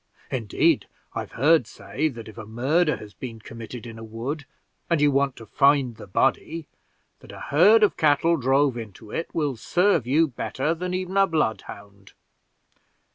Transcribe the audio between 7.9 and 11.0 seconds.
cattle drove into it will serve you better than